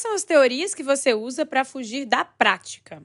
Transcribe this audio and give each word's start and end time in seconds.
Quais 0.00 0.08
são 0.08 0.14
as 0.14 0.24
teorias 0.24 0.74
que 0.74 0.82
você 0.82 1.12
usa 1.12 1.44
para 1.44 1.62
fugir 1.62 2.06
da 2.06 2.24
prática? 2.24 3.02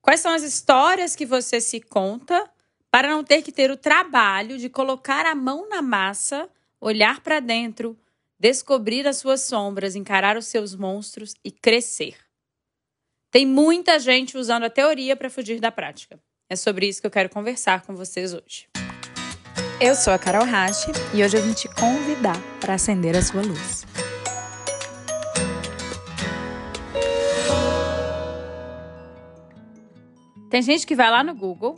Quais 0.00 0.20
são 0.20 0.32
as 0.32 0.44
histórias 0.44 1.16
que 1.16 1.26
você 1.26 1.60
se 1.60 1.80
conta 1.80 2.48
para 2.88 3.08
não 3.08 3.24
ter 3.24 3.42
que 3.42 3.50
ter 3.50 3.68
o 3.68 3.76
trabalho 3.76 4.56
de 4.56 4.68
colocar 4.68 5.26
a 5.26 5.34
mão 5.34 5.68
na 5.68 5.82
massa, 5.82 6.48
olhar 6.80 7.18
para 7.18 7.40
dentro, 7.40 7.98
descobrir 8.38 9.08
as 9.08 9.16
suas 9.16 9.40
sombras, 9.40 9.96
encarar 9.96 10.36
os 10.36 10.46
seus 10.46 10.76
monstros 10.76 11.34
e 11.44 11.50
crescer? 11.50 12.16
Tem 13.28 13.44
muita 13.44 13.98
gente 13.98 14.38
usando 14.38 14.62
a 14.62 14.70
teoria 14.70 15.16
para 15.16 15.28
fugir 15.28 15.58
da 15.58 15.72
prática. 15.72 16.20
É 16.48 16.54
sobre 16.54 16.86
isso 16.86 17.00
que 17.00 17.08
eu 17.08 17.10
quero 17.10 17.28
conversar 17.28 17.82
com 17.82 17.96
vocês 17.96 18.32
hoje. 18.32 18.68
Eu 19.80 19.96
sou 19.96 20.12
a 20.12 20.18
Carol 20.18 20.44
Rache 20.44 20.92
e 21.12 21.24
hoje 21.24 21.36
eu 21.36 21.42
vim 21.42 21.54
te 21.54 21.66
convidar 21.74 22.40
para 22.60 22.74
acender 22.74 23.16
a 23.16 23.22
sua 23.22 23.42
luz. 23.42 23.84
Tem 30.54 30.62
gente 30.62 30.86
que 30.86 30.94
vai 30.94 31.10
lá 31.10 31.24
no 31.24 31.34
Google, 31.34 31.74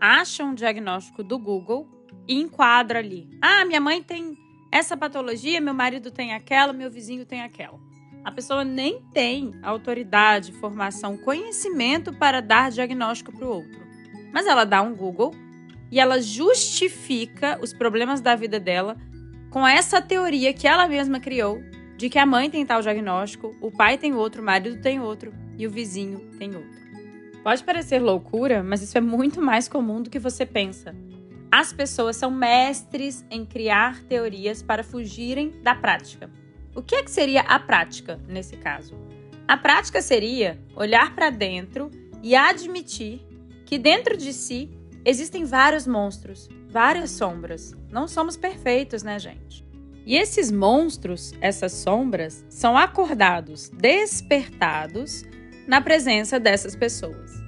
acha 0.00 0.44
um 0.44 0.54
diagnóstico 0.54 1.20
do 1.20 1.36
Google 1.36 1.88
e 2.28 2.40
enquadra 2.40 3.00
ali. 3.00 3.28
Ah, 3.42 3.64
minha 3.64 3.80
mãe 3.80 4.00
tem 4.00 4.38
essa 4.70 4.96
patologia, 4.96 5.60
meu 5.60 5.74
marido 5.74 6.12
tem 6.12 6.32
aquela, 6.32 6.72
meu 6.72 6.88
vizinho 6.88 7.26
tem 7.26 7.42
aquela. 7.42 7.76
A 8.24 8.30
pessoa 8.30 8.62
nem 8.64 9.02
tem 9.12 9.52
autoridade, 9.64 10.52
formação, 10.52 11.16
conhecimento 11.16 12.12
para 12.12 12.40
dar 12.40 12.70
diagnóstico 12.70 13.32
para 13.32 13.44
o 13.44 13.50
outro. 13.50 13.80
Mas 14.32 14.46
ela 14.46 14.62
dá 14.62 14.80
um 14.80 14.94
Google 14.94 15.34
e 15.90 15.98
ela 15.98 16.22
justifica 16.22 17.58
os 17.60 17.72
problemas 17.72 18.20
da 18.20 18.36
vida 18.36 18.60
dela 18.60 18.96
com 19.50 19.66
essa 19.66 20.00
teoria 20.00 20.54
que 20.54 20.68
ela 20.68 20.86
mesma 20.86 21.18
criou 21.18 21.60
de 21.96 22.08
que 22.08 22.16
a 22.16 22.24
mãe 22.24 22.48
tem 22.48 22.64
tal 22.64 22.80
diagnóstico, 22.80 23.56
o 23.60 23.72
pai 23.72 23.98
tem 23.98 24.14
outro, 24.14 24.40
o 24.40 24.44
marido 24.44 24.80
tem 24.80 25.00
outro 25.00 25.34
e 25.58 25.66
o 25.66 25.70
vizinho 25.70 26.30
tem 26.38 26.54
outro. 26.54 26.89
Pode 27.42 27.64
parecer 27.64 28.00
loucura, 28.00 28.62
mas 28.62 28.82
isso 28.82 28.98
é 28.98 29.00
muito 29.00 29.40
mais 29.40 29.66
comum 29.66 30.02
do 30.02 30.10
que 30.10 30.18
você 30.18 30.44
pensa. 30.44 30.94
As 31.50 31.72
pessoas 31.72 32.16
são 32.16 32.30
mestres 32.30 33.24
em 33.30 33.46
criar 33.46 34.02
teorias 34.04 34.62
para 34.62 34.84
fugirem 34.84 35.50
da 35.62 35.74
prática. 35.74 36.30
O 36.74 36.82
que, 36.82 36.94
é 36.94 37.02
que 37.02 37.10
seria 37.10 37.40
a 37.40 37.58
prática 37.58 38.20
nesse 38.28 38.56
caso? 38.56 38.94
A 39.48 39.56
prática 39.56 40.02
seria 40.02 40.60
olhar 40.76 41.14
para 41.14 41.30
dentro 41.30 41.90
e 42.22 42.36
admitir 42.36 43.20
que 43.64 43.78
dentro 43.78 44.16
de 44.16 44.32
si 44.32 44.70
existem 45.04 45.44
vários 45.44 45.86
monstros, 45.86 46.48
várias 46.68 47.10
sombras. 47.10 47.74
Não 47.90 48.06
somos 48.06 48.36
perfeitos, 48.36 49.02
né, 49.02 49.18
gente? 49.18 49.66
E 50.04 50.16
esses 50.16 50.52
monstros, 50.52 51.32
essas 51.40 51.72
sombras, 51.72 52.44
são 52.48 52.76
acordados, 52.76 53.70
despertados 53.70 55.24
na 55.70 55.80
presença 55.80 56.40
dessas 56.40 56.74
pessoas. 56.74 57.40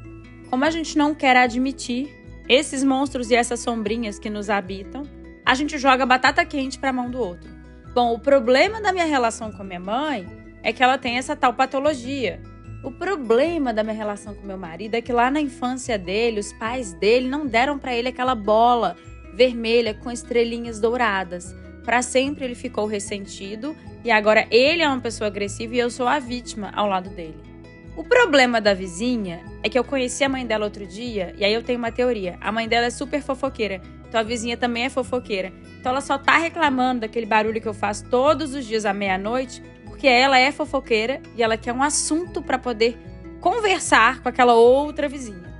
Como 0.49 0.65
a 0.65 0.71
gente 0.71 0.97
não 0.97 1.13
quer 1.13 1.37
admitir 1.37 2.09
esses 2.49 2.85
monstros 2.85 3.33
e 3.33 3.35
essas 3.35 3.59
sombrinhas 3.59 4.17
que 4.17 4.31
nos 4.31 4.49
habitam, 4.49 5.03
a 5.45 5.57
gente 5.57 5.77
joga 5.77 6.07
batata 6.07 6.45
quente 6.45 6.79
para 6.79 6.91
a 6.91 6.93
mão 6.93 7.11
do 7.11 7.19
outro. 7.19 7.51
Bom, 7.93 8.15
o 8.15 8.21
problema 8.21 8.81
da 8.81 8.93
minha 8.93 9.07
relação 9.07 9.51
com 9.51 9.63
a 9.63 9.65
minha 9.65 9.81
mãe 9.81 10.25
é 10.63 10.73
que 10.73 10.85
ela 10.85 10.97
tem 10.97 11.19
essa 11.19 11.35
tal 11.35 11.53
patologia. 11.55 12.41
O 12.85 12.93
problema 12.93 13.75
da 13.75 13.83
minha 13.83 13.97
relação 13.97 14.37
com 14.37 14.47
meu 14.47 14.57
marido 14.57 14.95
é 14.95 15.03
que 15.03 15.13
lá 15.13 15.29
na 15.29 15.41
infância 15.41 15.99
dele, 15.99 16.39
os 16.39 16.53
pais 16.53 16.93
dele 16.93 17.29
não 17.29 17.45
deram 17.45 17.77
para 17.77 17.93
ele 17.93 18.07
aquela 18.07 18.37
bola 18.37 18.97
vermelha 19.35 19.95
com 19.95 20.13
estrelinhas 20.13 20.79
douradas. 20.79 21.57
Para 21.85 22.03
sempre 22.03 22.45
ele 22.45 22.55
ficou 22.55 22.87
ressentido 22.87 23.75
e 24.05 24.13
agora 24.13 24.47
ele 24.49 24.81
é 24.81 24.87
uma 24.87 25.01
pessoa 25.01 25.27
agressiva 25.27 25.75
e 25.75 25.81
eu 25.81 25.91
sou 25.91 26.07
a 26.07 26.21
vítima 26.21 26.71
ao 26.73 26.87
lado 26.87 27.11
dele. 27.11 27.52
O 27.95 28.03
problema 28.03 28.59
da 28.59 28.73
vizinha 28.73 29.45
é 29.63 29.69
que 29.69 29.79
eu 29.79 29.85
conheci 29.85 30.25
a 30.25 30.29
mãe 30.29 30.47
dela 30.47 30.65
outro 30.65 30.87
dia 30.87 31.35
e 31.37 31.45
aí 31.45 31.53
eu 31.53 31.63
tenho 31.63 31.79
uma 31.79 31.93
teoria. 31.93 32.39
A 32.41 32.51
mãe 32.51 32.67
dela 32.67 32.87
é 32.87 32.91
super 32.91 33.21
fofoqueira, 33.21 33.83
então 34.09 34.19
a 34.19 34.25
vizinha 34.25 34.57
também 34.57 34.85
é 34.85 34.89
fofoqueira. 34.89 35.53
Então 35.79 35.93
ela 35.93 36.01
só 36.01 36.17
tá 36.17 36.39
reclamando 36.39 37.03
daquele 37.03 37.27
barulho 37.27 37.61
que 37.61 37.69
eu 37.69 37.75
faço 37.75 38.09
todos 38.09 38.55
os 38.55 38.65
dias 38.65 38.87
à 38.87 38.95
meia-noite, 38.95 39.63
porque 39.85 40.07
ela 40.07 40.39
é 40.39 40.51
fofoqueira 40.51 41.21
e 41.37 41.43
ela 41.43 41.59
quer 41.59 41.75
um 41.75 41.83
assunto 41.83 42.41
para 42.41 42.59
poder 42.59 42.99
conversar 43.43 44.23
com 44.23 44.29
aquela 44.29 44.55
outra 44.55 45.07
vizinha. 45.07 45.53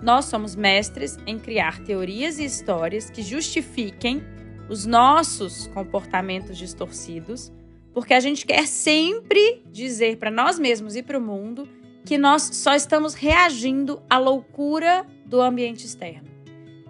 Nós 0.00 0.26
somos 0.26 0.54
mestres 0.54 1.18
em 1.26 1.36
criar 1.36 1.80
teorias 1.80 2.38
e 2.38 2.44
histórias 2.44 3.10
que 3.10 3.22
justifiquem 3.22 4.22
os 4.68 4.86
nossos 4.86 5.66
comportamentos 5.68 6.56
distorcidos 6.56 7.52
porque 7.96 8.12
a 8.12 8.20
gente 8.20 8.44
quer 8.44 8.66
sempre 8.66 9.62
dizer 9.72 10.18
para 10.18 10.30
nós 10.30 10.58
mesmos 10.58 10.96
e 10.96 11.02
para 11.02 11.16
o 11.16 11.20
mundo 11.20 11.66
que 12.04 12.18
nós 12.18 12.42
só 12.52 12.74
estamos 12.74 13.14
reagindo 13.14 14.02
à 14.10 14.18
loucura 14.18 15.06
do 15.24 15.40
ambiente 15.40 15.86
externo. 15.86 16.28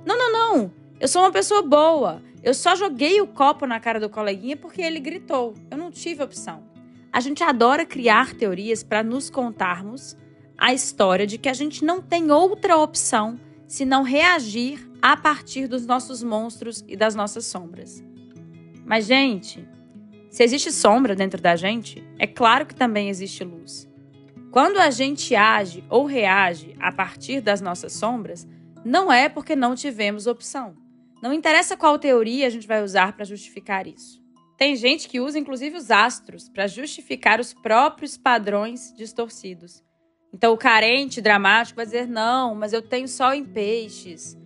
Não, 0.04 0.18
não, 0.18 0.32
não. 0.32 0.72
Eu 0.98 1.06
sou 1.06 1.22
uma 1.22 1.30
pessoa 1.30 1.62
boa. 1.62 2.20
Eu 2.42 2.52
só 2.52 2.74
joguei 2.74 3.20
o 3.20 3.26
copo 3.28 3.68
na 3.68 3.78
cara 3.78 4.00
do 4.00 4.10
coleguinha 4.10 4.56
porque 4.56 4.82
ele 4.82 4.98
gritou. 4.98 5.54
Eu 5.70 5.78
não 5.78 5.92
tive 5.92 6.24
opção. 6.24 6.64
A 7.12 7.20
gente 7.20 7.40
adora 7.40 7.86
criar 7.86 8.34
teorias 8.34 8.82
para 8.82 9.04
nos 9.04 9.30
contarmos 9.30 10.16
a 10.58 10.74
história 10.74 11.24
de 11.24 11.38
que 11.38 11.48
a 11.48 11.54
gente 11.54 11.84
não 11.84 12.02
tem 12.02 12.32
outra 12.32 12.76
opção 12.78 13.38
senão 13.68 14.02
reagir 14.02 14.90
a 15.00 15.16
partir 15.16 15.68
dos 15.68 15.86
nossos 15.86 16.20
monstros 16.24 16.84
e 16.88 16.96
das 16.96 17.14
nossas 17.14 17.46
sombras. 17.46 18.02
Mas, 18.84 19.06
gente, 19.06 19.64
se 20.36 20.42
existe 20.42 20.70
sombra 20.70 21.16
dentro 21.16 21.40
da 21.40 21.56
gente, 21.56 22.06
é 22.18 22.26
claro 22.26 22.66
que 22.66 22.74
também 22.74 23.08
existe 23.08 23.42
luz. 23.42 23.88
Quando 24.50 24.76
a 24.76 24.90
gente 24.90 25.34
age 25.34 25.82
ou 25.88 26.04
reage 26.04 26.76
a 26.78 26.92
partir 26.92 27.40
das 27.40 27.62
nossas 27.62 27.94
sombras, 27.94 28.46
não 28.84 29.10
é 29.10 29.30
porque 29.30 29.56
não 29.56 29.74
tivemos 29.74 30.26
opção. 30.26 30.76
Não 31.22 31.32
interessa 31.32 31.74
qual 31.74 31.98
teoria 31.98 32.46
a 32.46 32.50
gente 32.50 32.66
vai 32.66 32.84
usar 32.84 33.14
para 33.14 33.24
justificar 33.24 33.86
isso. 33.86 34.22
Tem 34.58 34.76
gente 34.76 35.08
que 35.08 35.20
usa 35.20 35.38
inclusive 35.38 35.74
os 35.74 35.90
astros 35.90 36.50
para 36.50 36.66
justificar 36.66 37.40
os 37.40 37.54
próprios 37.54 38.18
padrões 38.18 38.92
distorcidos. 38.94 39.82
Então 40.34 40.52
o 40.52 40.58
carente 40.58 41.22
dramático 41.22 41.76
vai 41.76 41.86
dizer: 41.86 42.06
não, 42.06 42.54
mas 42.54 42.74
eu 42.74 42.82
tenho 42.82 43.08
sol 43.08 43.32
em 43.32 43.42
peixes. 43.42 44.36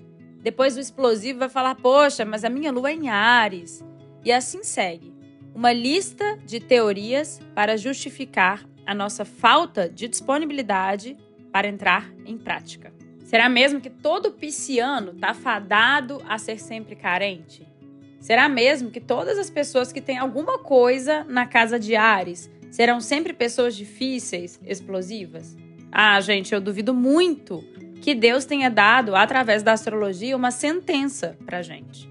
Depois 0.41 0.77
o 0.77 0.81
explosivo 0.81 1.41
vai 1.41 1.49
falar: 1.49 1.75
poxa, 1.75 2.25
mas 2.25 2.45
a 2.45 2.49
minha 2.49 2.71
lua 2.71 2.93
é 2.93 2.95
em 2.95 3.09
Ares. 3.09 3.85
E 4.25 4.31
assim 4.31 4.63
segue 4.63 5.19
uma 5.55 5.73
lista 5.73 6.39
de 6.45 6.61
teorias 6.61 7.41
para 7.55 7.77
justificar 7.77 8.65
a 8.87 8.95
nossa 8.95 9.25
falta 9.25 9.89
de 9.89 10.09
disponibilidade 10.09 11.17
para 11.53 11.69
entrar 11.69 12.11
em 12.25 12.37
prática. 12.37 12.93
Será 13.25 13.49
mesmo 13.49 13.81
que 13.81 13.91
todo 13.91 14.33
pisciano 14.33 15.13
está 15.13 15.33
fadado 15.33 16.21
a 16.29 16.37
ser 16.39 16.59
sempre 16.59 16.97
carente? 16.97 17.65
Será 18.21 18.49
mesmo 18.49 18.91
que 18.91 19.01
todas 19.01 19.39
as 19.39 19.49
pessoas 19.49 19.93
que 19.93 20.01
têm 20.01 20.19
alguma 20.19 20.59
coisa 20.59 21.25
na 21.25 21.47
casa 21.47 21.79
de 21.79 21.95
Ares 21.95 22.51
serão 22.71 23.01
sempre 23.01 23.33
pessoas 23.33 23.77
difíceis, 23.77 24.61
explosivas? 24.67 25.57
Ah, 25.93 26.21
gente, 26.21 26.53
eu 26.53 26.61
duvido 26.61 26.93
muito 26.93 27.65
que 28.03 28.15
Deus 28.15 28.45
tenha 28.45 28.69
dado, 28.69 29.15
através 29.15 29.63
da 29.63 29.73
astrologia, 29.73 30.37
uma 30.37 30.51
sentença 30.51 31.37
para 31.47 31.63
gente. 31.63 32.10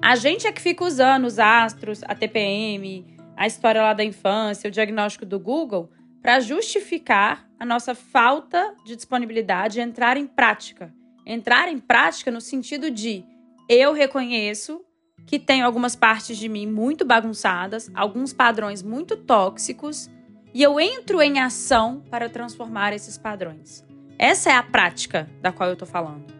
A 0.00 0.14
gente 0.14 0.46
é 0.46 0.52
que 0.52 0.60
fica 0.60 0.84
usando 0.84 1.24
os 1.24 1.38
astros, 1.38 2.02
a 2.04 2.14
TPM, 2.14 3.04
a 3.36 3.46
história 3.46 3.82
lá 3.82 3.92
da 3.92 4.04
infância, 4.04 4.68
o 4.68 4.70
diagnóstico 4.70 5.26
do 5.26 5.40
Google, 5.40 5.90
para 6.22 6.38
justificar 6.38 7.48
a 7.58 7.66
nossa 7.66 7.94
falta 7.94 8.74
de 8.84 8.94
disponibilidade 8.94 9.74
de 9.74 9.80
entrar 9.80 10.16
em 10.16 10.26
prática. 10.26 10.94
Entrar 11.26 11.68
em 11.68 11.78
prática 11.78 12.30
no 12.30 12.40
sentido 12.40 12.90
de 12.90 13.24
eu 13.68 13.92
reconheço 13.92 14.80
que 15.26 15.38
tenho 15.38 15.66
algumas 15.66 15.96
partes 15.96 16.38
de 16.38 16.48
mim 16.48 16.66
muito 16.66 17.04
bagunçadas, 17.04 17.90
alguns 17.92 18.32
padrões 18.32 18.82
muito 18.82 19.16
tóxicos, 19.16 20.08
e 20.54 20.62
eu 20.62 20.80
entro 20.80 21.20
em 21.20 21.38
ação 21.38 22.02
para 22.08 22.30
transformar 22.30 22.92
esses 22.92 23.18
padrões. 23.18 23.84
Essa 24.18 24.50
é 24.50 24.54
a 24.54 24.62
prática 24.62 25.28
da 25.42 25.52
qual 25.52 25.68
eu 25.68 25.74
estou 25.74 25.86
falando. 25.86 26.37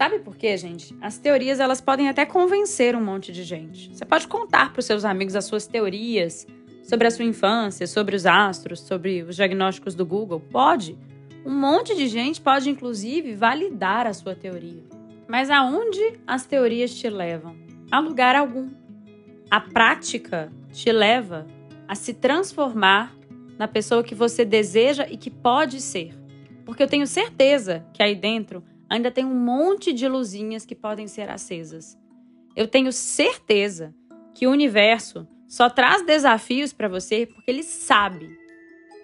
Sabe 0.00 0.18
por 0.18 0.34
quê, 0.34 0.56
gente? 0.56 0.96
As 0.98 1.18
teorias 1.18 1.60
elas 1.60 1.78
podem 1.78 2.08
até 2.08 2.24
convencer 2.24 2.96
um 2.96 3.04
monte 3.04 3.30
de 3.30 3.44
gente. 3.44 3.94
Você 3.94 4.02
pode 4.02 4.26
contar 4.26 4.72
para 4.72 4.80
os 4.80 4.86
seus 4.86 5.04
amigos 5.04 5.36
as 5.36 5.44
suas 5.44 5.66
teorias 5.66 6.46
sobre 6.82 7.06
a 7.06 7.10
sua 7.10 7.26
infância, 7.26 7.86
sobre 7.86 8.16
os 8.16 8.24
astros, 8.24 8.80
sobre 8.80 9.20
os 9.20 9.36
diagnósticos 9.36 9.94
do 9.94 10.06
Google. 10.06 10.40
Pode. 10.40 10.96
Um 11.44 11.54
monte 11.54 11.94
de 11.94 12.08
gente 12.08 12.40
pode, 12.40 12.70
inclusive, 12.70 13.34
validar 13.34 14.06
a 14.06 14.14
sua 14.14 14.34
teoria. 14.34 14.82
Mas 15.28 15.50
aonde 15.50 16.18
as 16.26 16.46
teorias 16.46 16.94
te 16.94 17.10
levam? 17.10 17.54
A 17.90 18.00
lugar 18.00 18.34
algum. 18.34 18.70
A 19.50 19.60
prática 19.60 20.50
te 20.72 20.90
leva 20.90 21.46
a 21.86 21.94
se 21.94 22.14
transformar 22.14 23.14
na 23.58 23.68
pessoa 23.68 24.02
que 24.02 24.14
você 24.14 24.46
deseja 24.46 25.06
e 25.10 25.18
que 25.18 25.28
pode 25.28 25.78
ser. 25.78 26.14
Porque 26.64 26.82
eu 26.82 26.88
tenho 26.88 27.06
certeza 27.06 27.84
que 27.92 28.02
aí 28.02 28.14
dentro 28.14 28.64
ainda 28.90 29.10
tem 29.10 29.24
um 29.24 29.34
monte 29.34 29.92
de 29.92 30.08
luzinhas 30.08 30.66
que 30.66 30.74
podem 30.74 31.06
ser 31.06 31.30
acesas. 31.30 31.96
Eu 32.56 32.66
tenho 32.66 32.92
certeza 32.92 33.94
que 34.34 34.48
o 34.48 34.50
universo 34.50 35.28
só 35.46 35.70
traz 35.70 36.04
desafios 36.04 36.72
para 36.72 36.88
você 36.88 37.24
porque 37.24 37.50
ele 37.50 37.62
sabe 37.62 38.36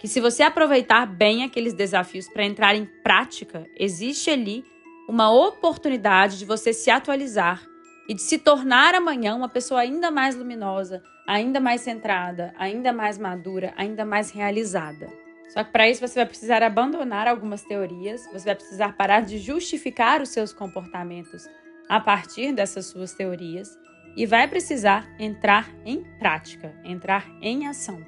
que 0.00 0.09
se 0.09 0.21
você 0.21 0.43
aproveitar 0.43 1.06
bem 1.06 1.44
aqueles 1.44 1.73
desafios 1.73 2.29
para 2.29 2.44
entrar 2.44 2.75
em 2.75 2.85
prática, 3.03 3.67
existe 3.79 4.29
ali 4.29 4.65
uma 5.09 5.31
oportunidade 5.31 6.38
de 6.38 6.44
você 6.44 6.73
se 6.73 6.91
atualizar 6.91 7.65
e 8.09 8.15
de 8.15 8.23
se 8.23 8.38
tornar 8.38 8.94
amanhã 8.94 9.35
uma 9.35 9.49
pessoa 9.49 9.81
ainda 9.81 10.11
mais 10.11 10.35
luminosa, 10.35 11.03
ainda 11.27 11.61
mais 11.61 11.81
centrada, 11.81 12.53
ainda 12.59 12.93
mais 12.93 13.19
madura, 13.19 13.73
ainda 13.77 14.05
mais 14.05 14.31
realizada. 14.31 15.25
Só 15.49 15.63
que 15.63 15.71
para 15.71 15.89
isso 15.89 16.01
você 16.01 16.15
vai 16.15 16.27
precisar 16.27 16.63
abandonar 16.63 17.27
algumas 17.29 17.63
teorias, 17.63 18.27
você 18.33 18.47
vai 18.47 18.55
precisar 18.55 18.97
parar 18.97 19.21
de 19.21 19.39
justificar 19.39 20.21
os 20.21 20.31
seus 20.31 20.53
comportamentos 20.53 21.49
a 21.89 22.01
partir 22.01 22.53
dessas 22.53 22.87
suas 22.87 23.13
teorias 23.13 23.79
e 24.17 24.27
vai 24.27 24.49
precisar 24.49 25.09
entrar 25.19 25.71
em 25.85 26.03
prática, 26.19 26.75
entrar 26.85 27.27
em 27.41 27.67
ação. 27.67 28.03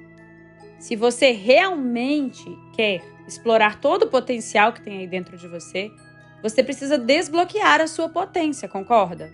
Se 0.79 0.95
você 0.95 1.31
realmente 1.31 2.45
quer 2.75 3.01
explorar 3.27 3.79
todo 3.79 4.03
o 4.03 4.09
potencial 4.09 4.73
que 4.73 4.81
tem 4.81 4.99
aí 4.99 5.07
dentro 5.07 5.37
de 5.37 5.47
você, 5.47 5.91
você 6.41 6.63
precisa 6.63 6.97
desbloquear 6.97 7.81
a 7.81 7.87
sua 7.87 8.09
potência, 8.09 8.67
concorda? 8.67 9.31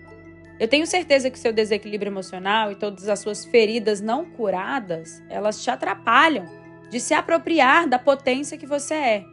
Eu 0.58 0.68
tenho 0.68 0.86
certeza 0.86 1.30
que 1.30 1.38
seu 1.38 1.52
desequilíbrio 1.52 2.10
emocional 2.10 2.72
e 2.72 2.76
todas 2.76 3.08
as 3.08 3.20
suas 3.20 3.44
feridas 3.44 4.00
não 4.00 4.24
curadas, 4.24 5.22
elas 5.28 5.62
te 5.62 5.70
atrapalham 5.70 6.65
de 6.90 7.00
se 7.00 7.14
apropriar 7.14 7.88
da 7.88 7.98
potência 7.98 8.56
que 8.58 8.66
você 8.66 8.94
é. 8.94 9.24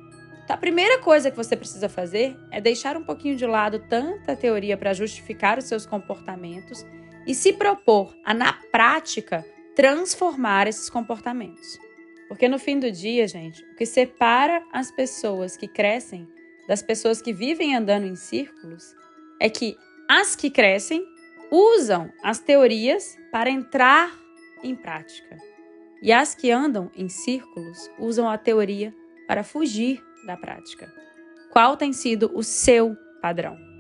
Então, 0.44 0.55
a 0.55 0.59
primeira 0.59 1.00
coisa 1.00 1.31
que 1.31 1.38
você 1.38 1.55
precisa 1.55 1.88
fazer 1.88 2.38
é 2.51 2.59
deixar 2.59 2.97
um 2.97 3.03
pouquinho 3.03 3.35
de 3.35 3.45
lado 3.45 3.79
tanta 3.88 4.35
teoria 4.35 4.75
para 4.75 4.94
justificar 4.94 5.57
os 5.57 5.65
seus 5.65 5.85
comportamentos 5.85 6.85
e 7.25 7.33
se 7.33 7.53
propor 7.53 8.13
a, 8.25 8.33
na 8.33 8.53
prática, 8.71 9.45
transformar 9.75 10.67
esses 10.67 10.89
comportamentos. 10.89 11.79
Porque 12.27 12.47
no 12.47 12.59
fim 12.59 12.79
do 12.79 12.91
dia, 12.91 13.27
gente, 13.27 13.63
o 13.63 13.75
que 13.75 13.85
separa 13.85 14.61
as 14.71 14.91
pessoas 14.91 15.55
que 15.55 15.67
crescem 15.67 16.27
das 16.67 16.81
pessoas 16.81 17.21
que 17.21 17.33
vivem 17.33 17.75
andando 17.75 18.05
em 18.05 18.15
círculos 18.15 18.95
é 19.39 19.50
que 19.50 19.77
as 20.09 20.35
que 20.35 20.50
crescem 20.50 21.05
usam 21.51 22.11
as 22.23 22.39
teorias 22.39 23.15
para 23.31 23.50
entrar 23.50 24.11
em 24.63 24.75
prática. 24.75 25.52
E 26.03 26.11
as 26.11 26.35
que 26.35 26.51
andam 26.51 26.91
em 26.97 27.07
círculos 27.07 27.89
usam 27.97 28.29
a 28.29 28.38
teoria 28.38 28.94
para 29.25 29.41
fugir 29.41 30.03
da 30.27 30.35
prática. 30.35 30.94
Qual 31.50 31.77
tem 31.77 31.94
sido 31.94 32.29
o 32.35 32.44
seu 32.44 32.94
padrão? 33.21 33.73